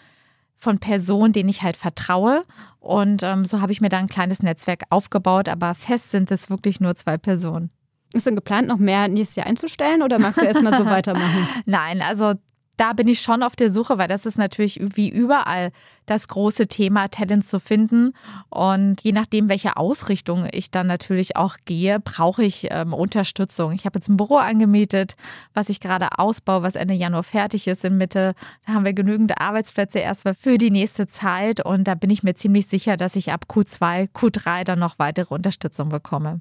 [0.59, 2.43] von Personen, denen ich halt vertraue.
[2.87, 6.51] Und ähm, so habe ich mir da ein kleines Netzwerk aufgebaut, aber fest sind es
[6.51, 7.68] wirklich nur zwei Personen.
[8.14, 11.49] Ist denn geplant, noch mehr nächstes Jahr einzustellen oder magst du erstmal so weitermachen?
[11.66, 12.35] Nein, also
[12.77, 15.71] da bin ich schon auf der Suche, weil das ist natürlich wie überall
[16.05, 18.12] das große Thema, Talent zu finden.
[18.49, 23.73] Und je nachdem, welche Ausrichtung ich dann natürlich auch gehe, brauche ich ähm, Unterstützung.
[23.73, 25.17] Ich habe jetzt ein Büro angemietet,
[25.55, 28.35] was ich gerade ausbaue, was Ende Januar fertig ist in Mitte.
[28.67, 31.65] Da haben wir genügend Arbeitsplätze erstmal für die nächste Zeit.
[31.65, 35.35] Und da bin ich mir ziemlich sicher, dass ich ab Q2, Q3 dann noch weitere
[35.35, 36.41] Unterstützung bekomme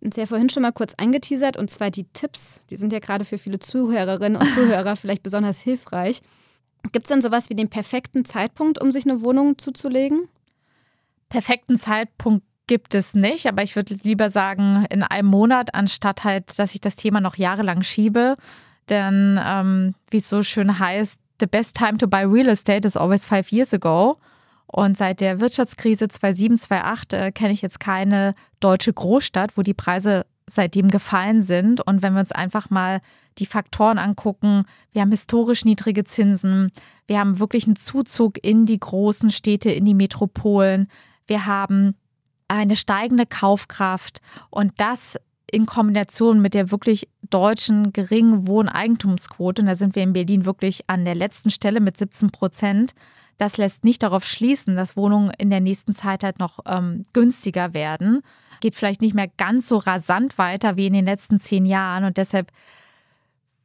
[0.00, 2.64] uns ja vorhin schon mal kurz angeteasert, und zwar die Tipps.
[2.70, 6.22] Die sind ja gerade für viele Zuhörerinnen und Zuhörer vielleicht besonders hilfreich.
[6.92, 10.28] Gibt es denn sowas wie den perfekten Zeitpunkt, um sich eine Wohnung zuzulegen?
[11.28, 16.58] Perfekten Zeitpunkt gibt es nicht, aber ich würde lieber sagen, in einem Monat, anstatt halt,
[16.58, 18.34] dass ich das Thema noch jahrelang schiebe.
[18.88, 22.96] Denn ähm, wie es so schön heißt, the best time to buy real estate is
[22.96, 24.16] always five years ago.
[24.66, 29.74] Und seit der Wirtschaftskrise 2007, 2008 äh, kenne ich jetzt keine deutsche Großstadt, wo die
[29.74, 31.80] Preise seitdem gefallen sind.
[31.80, 33.00] Und wenn wir uns einfach mal
[33.38, 36.70] die Faktoren angucken, wir haben historisch niedrige Zinsen,
[37.06, 40.88] wir haben wirklich einen Zuzug in die großen Städte, in die Metropolen,
[41.26, 41.96] wir haben
[42.48, 45.18] eine steigende Kaufkraft und das
[45.50, 50.84] in Kombination mit der wirklich deutschen geringen Wohneigentumsquote, und da sind wir in Berlin wirklich
[50.88, 52.94] an der letzten Stelle mit 17 Prozent,
[53.38, 57.74] das lässt nicht darauf schließen, dass Wohnungen in der nächsten Zeit halt noch ähm, günstiger
[57.74, 58.22] werden.
[58.60, 62.16] Geht vielleicht nicht mehr ganz so rasant weiter wie in den letzten zehn Jahren und
[62.16, 62.50] deshalb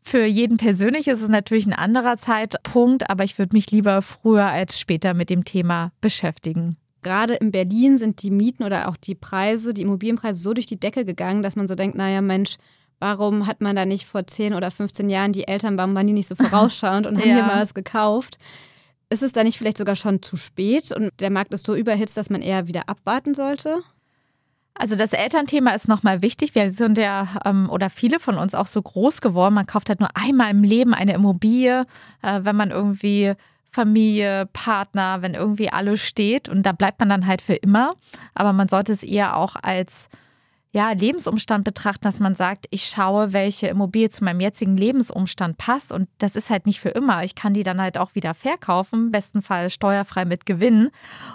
[0.02, 4.48] für jeden persönlich ist es natürlich ein anderer Zeitpunkt, aber ich würde mich lieber früher
[4.48, 6.76] als später mit dem Thema beschäftigen.
[7.02, 10.80] Gerade in Berlin sind die Mieten oder auch die Preise, die Immobilienpreise so durch die
[10.80, 12.58] Decke gegangen, dass man so denkt, naja Mensch,
[13.00, 16.14] warum hat man da nicht vor 10 oder 15 Jahren die Eltern, warum waren die
[16.14, 17.36] nicht so vorausschauend und haben ja.
[17.36, 18.38] hier mal was gekauft?
[19.10, 22.15] Ist es da nicht vielleicht sogar schon zu spät und der Markt ist so überhitzt,
[22.15, 23.82] dass man eher wieder abwarten sollte?
[24.76, 26.56] Also das Elternthema ist nochmal wichtig.
[26.56, 29.56] Wir sind ja ähm, oder viele von uns auch so groß geworden.
[29.56, 31.82] Man kauft halt nur einmal im Leben eine Immobilie,
[32.22, 33.34] äh, wenn man irgendwie
[33.72, 37.91] Familie, Partner, wenn irgendwie alles steht und da bleibt man dann halt für immer.
[38.36, 40.08] Aber man sollte es eher auch als
[40.72, 45.92] ja, Lebensumstand betrachten, dass man sagt, ich schaue, welche Immobilie zu meinem jetzigen Lebensumstand passt.
[45.92, 47.24] Und das ist halt nicht für immer.
[47.24, 50.92] Ich kann die dann halt auch wieder verkaufen, im besten Fall steuerfrei mit Gewinn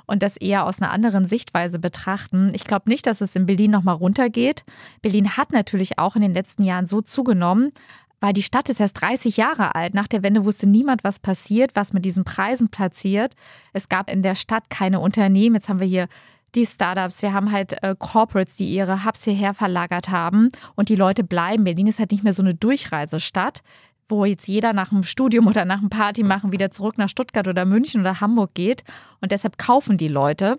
[0.07, 2.53] und das eher aus einer anderen Sichtweise betrachten.
[2.55, 4.63] Ich glaube nicht, dass es in Berlin nochmal runtergeht.
[5.03, 7.73] Berlin hat natürlich auch in den letzten Jahren so zugenommen,
[8.21, 9.95] weil die Stadt ist erst 30 Jahre alt.
[9.95, 13.35] Nach der Wende wusste niemand, was passiert, was mit diesen Preisen platziert.
[13.73, 15.57] Es gab in der Stadt keine Unternehmen.
[15.57, 16.07] Jetzt haben wir hier
[16.55, 20.97] die Startups, wir haben halt äh, Corporates, die ihre Hubs hierher verlagert haben und die
[20.97, 21.65] Leute bleiben.
[21.65, 23.63] Berlin ist halt nicht mehr so eine Durchreisestadt,
[24.09, 27.49] wo jetzt jeder nach einem Studium oder nach einem Party machen wieder zurück nach Stuttgart
[27.49, 28.85] oder München oder Hamburg geht
[29.21, 30.59] und deshalb kaufen die Leute.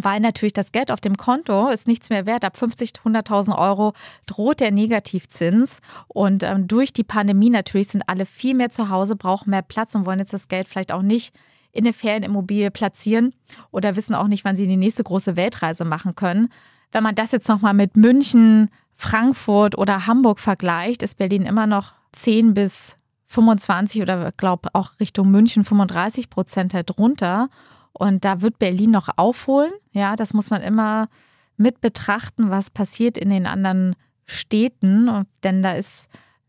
[0.00, 2.44] Weil natürlich das Geld auf dem Konto ist nichts mehr wert.
[2.44, 3.92] Ab 50, 100.000 Euro
[4.26, 5.80] droht der Negativzins.
[6.06, 9.96] Und ähm, durch die Pandemie natürlich sind alle viel mehr zu Hause, brauchen mehr Platz
[9.96, 11.34] und wollen jetzt das Geld vielleicht auch nicht
[11.72, 13.34] in eine Ferienimmobilie platzieren
[13.70, 16.48] oder wissen auch nicht, wann sie die nächste große Weltreise machen können.
[16.92, 21.94] Wenn man das jetzt nochmal mit München, Frankfurt oder Hamburg vergleicht, ist Berlin immer noch
[22.12, 27.48] 10 bis 25 oder glaube auch Richtung München 35 Prozent darunter.
[27.92, 29.72] Und da wird Berlin noch aufholen.
[29.92, 31.08] Ja, das muss man immer
[31.56, 33.94] mit betrachten, was passiert in den anderen
[34.26, 35.26] Städten.
[35.44, 36.08] Denn da ist,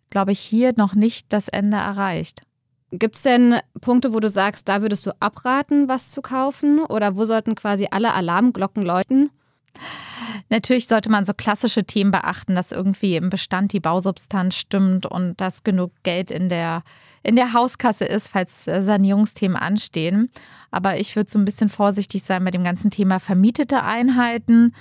[0.09, 2.43] glaube ich, hier noch nicht das Ende erreicht.
[2.91, 6.79] Gibt es denn Punkte, wo du sagst, da würdest du abraten, was zu kaufen?
[6.79, 9.31] Oder wo sollten quasi alle Alarmglocken läuten?
[10.49, 15.39] Natürlich sollte man so klassische Themen beachten, dass irgendwie im Bestand die Bausubstanz stimmt und
[15.39, 16.83] dass genug Geld in der,
[17.23, 20.29] in der Hauskasse ist, falls äh, Sanierungsthemen anstehen.
[20.69, 24.75] Aber ich würde so ein bisschen vorsichtig sein bei dem ganzen Thema vermietete Einheiten,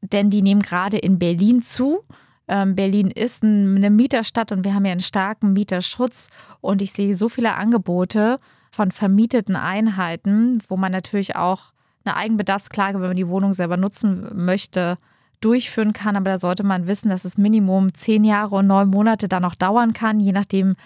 [0.00, 2.04] denn die nehmen gerade in Berlin zu.
[2.48, 6.30] Ähm, Berlin ist eine Mieterstadt und wir haben ja einen starken Mieterschutz
[6.60, 8.36] und ich sehe so viele Angebote
[8.70, 11.72] von vermieteten Einheiten, wo man natürlich auch
[12.04, 14.96] eine Eigenbedarfsklage, wenn man die Wohnung selber nutzen möchte,
[15.40, 16.16] durchführen kann.
[16.16, 19.54] Aber da sollte man wissen, dass es Minimum zehn Jahre und neun Monate dann noch
[19.54, 20.76] dauern kann, je nachdem,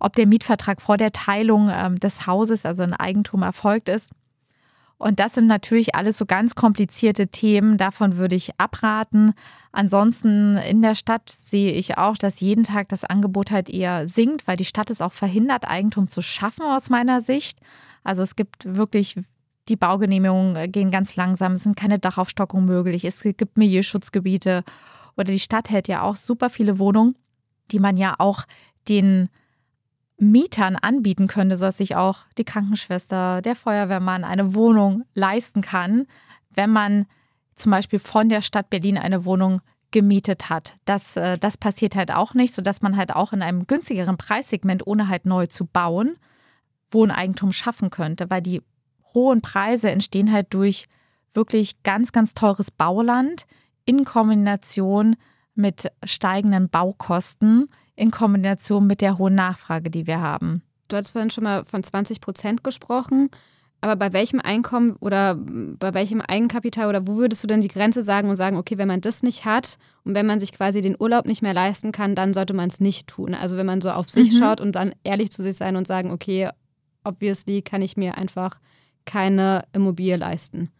[0.00, 4.10] ob der Mietvertrag vor der Teilung ähm, des Hauses, also ein Eigentum, erfolgt ist.
[5.02, 7.76] Und das sind natürlich alles so ganz komplizierte Themen.
[7.76, 9.32] Davon würde ich abraten.
[9.72, 14.46] Ansonsten in der Stadt sehe ich auch, dass jeden Tag das Angebot halt eher sinkt,
[14.46, 17.58] weil die Stadt es auch verhindert, Eigentum zu schaffen aus meiner Sicht.
[18.04, 19.16] Also es gibt wirklich
[19.68, 24.62] die Baugenehmigungen gehen ganz langsam, es sind keine Dachaufstockungen möglich, es gibt Milieuschutzgebiete
[25.16, 27.16] oder die Stadt hält ja auch super viele Wohnungen,
[27.72, 28.44] die man ja auch
[28.88, 29.28] den
[30.22, 36.06] Mietern anbieten könnte, sodass sich auch die Krankenschwester, der Feuerwehrmann eine Wohnung leisten kann,
[36.50, 37.06] wenn man
[37.56, 40.74] zum Beispiel von der Stadt Berlin eine Wohnung gemietet hat.
[40.84, 44.86] Das, äh, das passiert halt auch nicht, sodass man halt auch in einem günstigeren Preissegment,
[44.86, 46.16] ohne halt neu zu bauen,
[46.92, 48.62] Wohneigentum schaffen könnte, weil die
[49.14, 50.86] hohen Preise entstehen halt durch
[51.34, 53.46] wirklich ganz, ganz teures Bauland
[53.84, 55.16] in Kombination
[55.54, 60.62] mit steigenden Baukosten in Kombination mit der hohen Nachfrage, die wir haben.
[60.88, 63.30] Du hast vorhin schon mal von 20 Prozent gesprochen.
[63.84, 68.04] Aber bei welchem Einkommen oder bei welchem Eigenkapital oder wo würdest du denn die Grenze
[68.04, 70.94] sagen und sagen, okay, wenn man das nicht hat und wenn man sich quasi den
[70.96, 73.34] Urlaub nicht mehr leisten kann, dann sollte man es nicht tun.
[73.34, 74.38] Also wenn man so auf sich mhm.
[74.38, 76.50] schaut und dann ehrlich zu sich sein und sagen, okay,
[77.02, 78.60] obviously kann ich mir einfach
[79.04, 80.70] keine Immobilie leisten.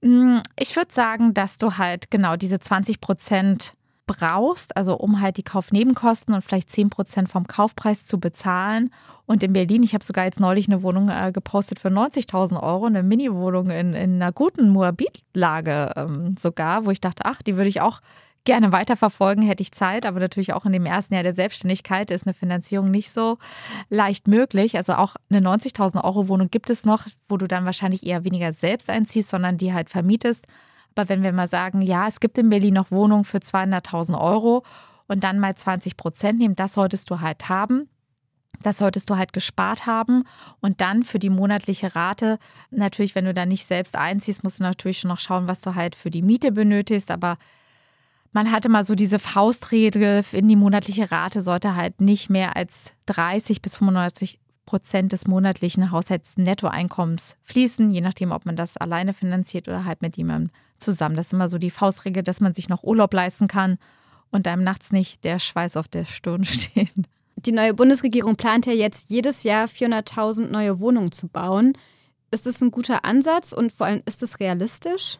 [0.00, 3.74] Mm, ich würde sagen, dass du halt genau diese 20 Prozent
[4.06, 8.90] brauchst, also um halt die Kaufnebenkosten und vielleicht 10 Prozent vom Kaufpreis zu bezahlen.
[9.26, 12.86] Und in Berlin, ich habe sogar jetzt neulich eine Wohnung äh, gepostet für 90.000 Euro,
[12.86, 17.68] eine Mini-Wohnung in, in einer guten Moabitlage ähm, sogar, wo ich dachte, ach, die würde
[17.68, 18.00] ich auch
[18.44, 22.26] gerne weiterverfolgen, hätte ich Zeit, aber natürlich auch in dem ersten Jahr der Selbstständigkeit ist
[22.26, 23.38] eine Finanzierung nicht so
[23.88, 24.76] leicht möglich.
[24.76, 28.52] Also auch eine 90.000 Euro Wohnung gibt es noch, wo du dann wahrscheinlich eher weniger
[28.52, 30.46] selbst einziehst, sondern die halt vermietest.
[30.94, 34.64] Aber wenn wir mal sagen, ja, es gibt in Berlin noch Wohnungen für 200.000 Euro
[35.06, 37.88] und dann mal 20 Prozent nehmen, das solltest du halt haben.
[38.62, 40.24] Das solltest du halt gespart haben
[40.60, 42.38] und dann für die monatliche Rate,
[42.70, 45.74] natürlich, wenn du da nicht selbst einziehst, musst du natürlich schon noch schauen, was du
[45.74, 47.36] halt für die Miete benötigst, aber
[48.32, 52.92] man hatte mal so diese Faustregel in die monatliche Rate sollte halt nicht mehr als
[53.06, 59.68] 30 bis 95 Prozent des monatlichen Haushaltsnettoeinkommens fließen, je nachdem, ob man das alleine finanziert
[59.68, 60.50] oder halt mit jemandem
[60.84, 61.16] zusammen.
[61.16, 63.78] Das ist immer so die Faustregel, dass man sich noch Urlaub leisten kann
[64.30, 66.92] und einem nachts nicht der Schweiß auf der Stirn steht.
[67.36, 71.76] Die neue Bundesregierung plant ja jetzt jedes Jahr 400.000 neue Wohnungen zu bauen.
[72.30, 75.18] Ist das ein guter Ansatz und vor allem ist es realistisch?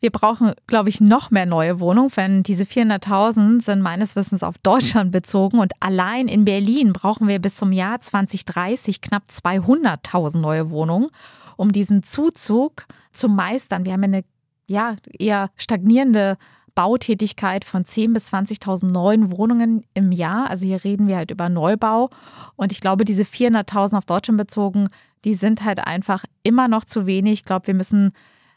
[0.00, 4.56] Wir brauchen, glaube ich, noch mehr neue Wohnungen, denn diese 400.000 sind meines Wissens auf
[4.58, 10.70] Deutschland bezogen und allein in Berlin brauchen wir bis zum Jahr 2030 knapp 200.000 neue
[10.70, 11.08] Wohnungen,
[11.56, 13.84] um diesen Zuzug zu meistern.
[13.84, 14.22] Wir haben eine
[14.68, 16.36] ja, eher stagnierende
[16.74, 20.48] Bautätigkeit von 10.000 bis 20.000 neuen Wohnungen im Jahr.
[20.48, 22.10] Also hier reden wir halt über Neubau.
[22.54, 24.86] Und ich glaube, diese 400.000 auf Deutschland bezogen,
[25.24, 27.32] die sind halt einfach immer noch zu wenig.
[27.32, 28.12] Ich glaube, wir müssen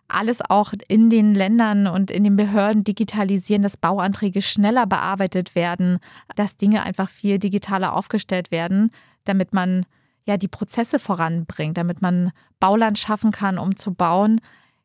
[0.07, 5.97] alles auch in den Ländern und in den Behörden digitalisieren, dass Bauanträge schneller bearbeitet werden,
[6.35, 8.89] dass Dinge einfach viel digitaler aufgestellt werden,
[9.23, 9.85] damit man
[10.25, 14.41] ja die Prozesse voranbringt, damit man Bauland schaffen kann, um zu bauen.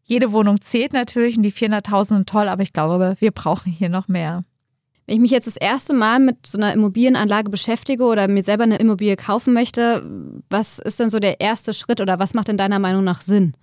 [0.06, 3.88] Jede Wohnung zählt natürlich und die 400.000 sind toll, aber ich glaube, wir brauchen hier
[3.88, 4.44] noch mehr.
[5.04, 8.64] Wenn ich mich jetzt das erste Mal mit so einer Immobilienanlage beschäftige oder mir selber
[8.64, 10.02] eine Immobilie kaufen möchte,
[10.48, 13.54] was ist denn so der erste Schritt oder was macht in deiner Meinung nach Sinn?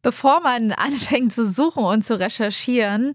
[0.00, 3.14] Bevor man anfängt zu suchen und zu recherchieren,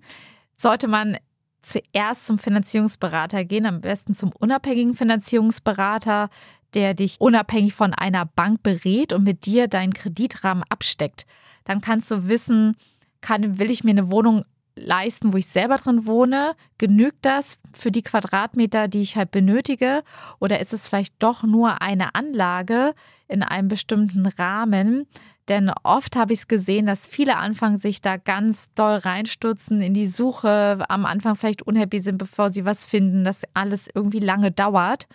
[0.55, 1.17] sollte man
[1.63, 6.29] zuerst zum Finanzierungsberater gehen, am besten zum unabhängigen Finanzierungsberater,
[6.73, 11.25] der dich unabhängig von einer Bank berät und mit dir deinen Kreditrahmen absteckt.
[11.65, 12.75] Dann kannst du wissen,
[13.21, 16.55] kann, will ich mir eine Wohnung leisten, wo ich selber drin wohne?
[16.77, 20.03] Genügt das für die Quadratmeter, die ich halt benötige?
[20.39, 22.93] Oder ist es vielleicht doch nur eine Anlage
[23.27, 25.07] in einem bestimmten Rahmen,
[25.47, 29.93] denn oft habe ich es gesehen, dass viele anfangen, sich da ganz doll reinstürzen in
[29.93, 34.51] die Suche, am Anfang vielleicht unhappy sind, bevor sie was finden, dass alles irgendwie lange
[34.51, 35.07] dauert,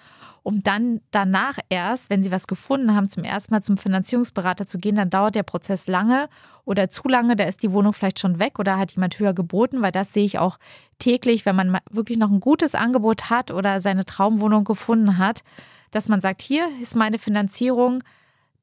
[0.42, 4.78] um dann danach erst, wenn sie was gefunden haben, zum ersten Mal zum Finanzierungsberater zu
[4.78, 6.28] gehen, dann dauert der Prozess lange
[6.64, 9.82] oder zu lange, da ist die Wohnung vielleicht schon weg oder hat jemand höher geboten,
[9.82, 10.58] weil das sehe ich auch
[10.98, 15.42] täglich, wenn man wirklich noch ein gutes Angebot hat oder seine Traumwohnung gefunden hat,
[15.90, 18.02] dass man sagt, hier ist meine Finanzierung,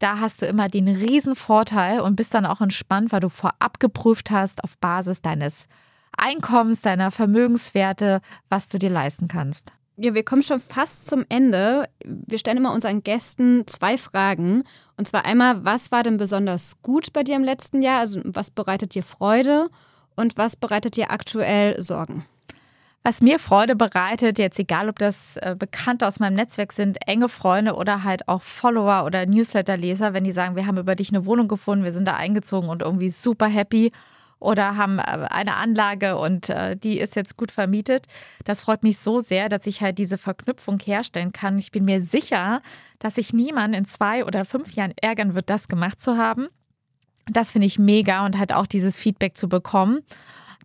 [0.03, 3.79] da hast du immer den riesen Vorteil und bist dann auch entspannt, weil du vorab
[3.79, 5.67] geprüft hast auf Basis deines
[6.17, 9.71] Einkommens, deiner Vermögenswerte, was du dir leisten kannst.
[9.95, 11.87] Ja, wir kommen schon fast zum Ende.
[12.03, 14.63] Wir stellen immer unseren Gästen zwei Fragen.
[14.97, 17.99] Und zwar einmal, was war denn besonders gut bei dir im letzten Jahr?
[17.99, 19.69] Also was bereitet dir Freude?
[20.15, 22.25] Und was bereitet dir aktuell Sorgen?
[23.05, 27.27] Was mir Freude bereitet, jetzt egal ob das äh, Bekannte aus meinem Netzwerk sind, enge
[27.27, 31.25] Freunde oder halt auch Follower oder Newsletterleser, wenn die sagen, wir haben über dich eine
[31.25, 33.91] Wohnung gefunden, wir sind da eingezogen und irgendwie super happy
[34.39, 38.05] oder haben äh, eine Anlage und äh, die ist jetzt gut vermietet.
[38.45, 41.57] Das freut mich so sehr, dass ich halt diese Verknüpfung herstellen kann.
[41.57, 42.61] Ich bin mir sicher,
[42.99, 46.47] dass sich niemand in zwei oder fünf Jahren ärgern wird, das gemacht zu haben.
[47.27, 49.99] Das finde ich mega und halt auch dieses Feedback zu bekommen.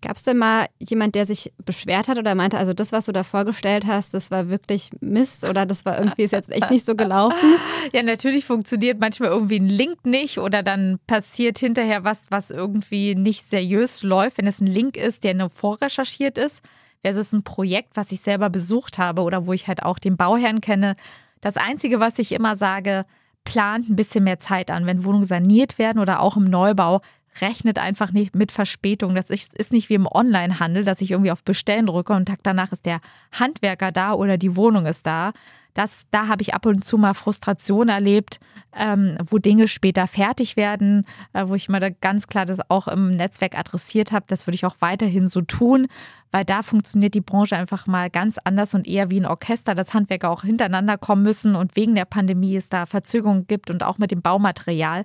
[0.00, 3.12] Gab es denn mal jemand, der sich beschwert hat oder meinte, also das, was du
[3.12, 6.84] da vorgestellt hast, das war wirklich Mist oder das war irgendwie ist jetzt echt nicht
[6.84, 7.36] so gelaufen?
[7.92, 13.14] Ja, natürlich funktioniert manchmal irgendwie ein Link nicht oder dann passiert hinterher was, was irgendwie
[13.14, 16.62] nicht seriös läuft, wenn es ein Link ist, der nur vorrecherchiert ist,
[17.02, 20.60] versus ein Projekt, was ich selber besucht habe oder wo ich halt auch den Bauherrn
[20.60, 20.96] kenne.
[21.40, 23.04] Das Einzige, was ich immer sage,
[23.44, 24.86] plant ein bisschen mehr Zeit an.
[24.86, 27.00] Wenn Wohnungen saniert werden oder auch im Neubau,
[27.40, 29.14] rechnet einfach nicht mit Verspätung.
[29.14, 32.72] Das ist nicht wie im Onlinehandel, dass ich irgendwie auf Bestellen drücke und Tag danach
[32.72, 33.00] ist der
[33.32, 35.32] Handwerker da oder die Wohnung ist da.
[35.78, 38.40] Das, da habe ich ab und zu mal Frustration erlebt,
[38.76, 43.14] ähm, wo Dinge später fertig werden, äh, wo ich mal ganz klar das auch im
[43.14, 44.24] Netzwerk adressiert habe.
[44.26, 45.86] Das würde ich auch weiterhin so tun,
[46.32, 49.94] weil da funktioniert die Branche einfach mal ganz anders und eher wie ein Orchester, dass
[49.94, 53.98] Handwerker auch hintereinander kommen müssen und wegen der Pandemie es da Verzögerungen gibt und auch
[53.98, 55.04] mit dem Baumaterial.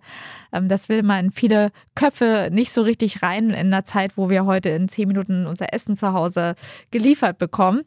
[0.52, 4.28] Ähm, das will man in viele Köpfe nicht so richtig rein in einer Zeit, wo
[4.28, 6.56] wir heute in zehn Minuten unser Essen zu Hause
[6.90, 7.82] geliefert bekommen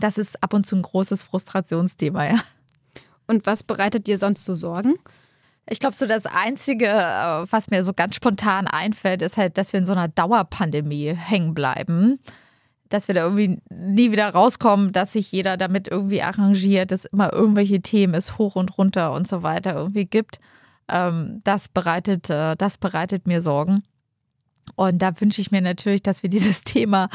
[0.00, 2.36] das ist ab und zu ein großes Frustrationsthema, ja.
[3.26, 4.94] Und was bereitet dir sonst so Sorgen?
[5.68, 9.72] Ich glaube, so das Einzige, äh, was mir so ganz spontan einfällt, ist halt, dass
[9.72, 12.20] wir in so einer Dauerpandemie hängen bleiben.
[12.88, 17.32] Dass wir da irgendwie nie wieder rauskommen, dass sich jeder damit irgendwie arrangiert, dass immer
[17.32, 20.38] irgendwelche Themen es hoch und runter und so weiter irgendwie gibt.
[20.88, 23.82] Ähm, das, bereitet, äh, das bereitet mir Sorgen.
[24.74, 27.08] Und da wünsche ich mir natürlich, dass wir dieses Thema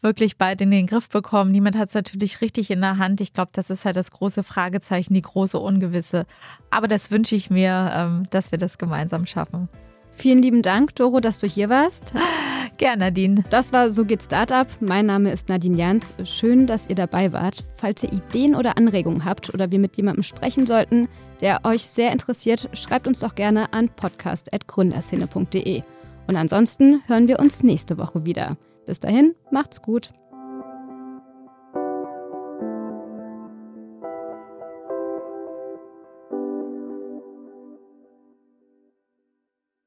[0.00, 1.50] wirklich bald in den Griff bekommen.
[1.50, 3.20] Niemand hat es natürlich richtig in der Hand.
[3.20, 6.26] Ich glaube, das ist halt das große Fragezeichen, die große Ungewisse.
[6.70, 9.68] Aber das wünsche ich mir, ähm, dass wir das gemeinsam schaffen.
[10.16, 12.12] Vielen lieben Dank, Doro, dass du hier warst.
[12.78, 13.44] Gerne, Nadine.
[13.50, 14.66] Das war So geht Startup.
[14.80, 16.14] Mein Name ist Nadine Jans.
[16.24, 17.64] Schön, dass ihr dabei wart.
[17.76, 21.08] Falls ihr Ideen oder Anregungen habt oder wir mit jemandem sprechen sollten,
[21.40, 25.82] der euch sehr interessiert, schreibt uns doch gerne an podcast.gründerszene.de.
[26.26, 28.56] Und ansonsten hören wir uns nächste Woche wieder.
[28.86, 30.12] Bis dahin, macht's gut.